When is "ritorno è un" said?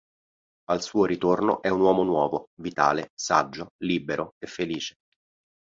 1.05-1.79